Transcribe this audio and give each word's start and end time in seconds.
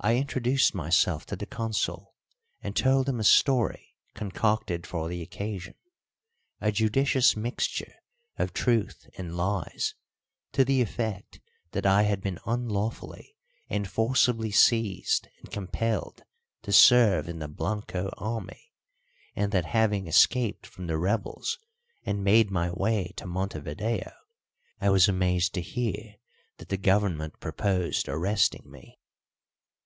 I 0.00 0.14
introduced 0.14 0.76
myself 0.76 1.26
to 1.26 1.34
the 1.34 1.44
Consul, 1.44 2.14
and 2.62 2.76
told 2.76 3.08
him 3.08 3.18
a 3.18 3.24
story 3.24 3.96
concocted 4.14 4.86
for 4.86 5.08
the 5.08 5.20
occasion, 5.22 5.74
a 6.60 6.70
judicious 6.70 7.34
mixture 7.36 7.94
of 8.38 8.52
truth 8.52 9.08
and 9.16 9.36
lies, 9.36 9.96
to 10.52 10.64
the 10.64 10.80
effect 10.82 11.40
that 11.72 11.84
I 11.84 12.02
had 12.02 12.20
been 12.20 12.38
unlawfully 12.46 13.34
and 13.68 13.88
forcibly 13.90 14.52
seized 14.52 15.26
and 15.40 15.50
compelled 15.50 16.22
to 16.62 16.70
serve 16.72 17.28
in 17.28 17.40
the 17.40 17.48
Blanco 17.48 18.08
army, 18.18 18.70
and 19.34 19.50
that, 19.50 19.64
having 19.64 20.06
escaped 20.06 20.64
from 20.64 20.86
the 20.86 20.96
rebels 20.96 21.58
and 22.04 22.22
made 22.22 22.52
my 22.52 22.70
way 22.70 23.12
to 23.16 23.26
Montevideo, 23.26 24.12
I 24.80 24.90
was 24.90 25.08
amazed 25.08 25.54
to 25.54 25.60
hear 25.60 26.14
that 26.58 26.68
the 26.68 26.76
government 26.76 27.40
proposed 27.40 28.06
arresting 28.08 28.62
me. 28.70 29.00